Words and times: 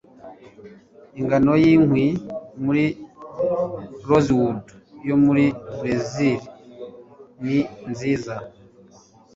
Ingano 1.19 1.53
yinkwi 1.63 2.05
muri 2.63 2.85
rosewood 4.07 4.65
yo 5.07 5.15
muri 5.23 5.45
Berezile 5.79 6.43
ni 7.45 7.59
nziza 7.91 8.35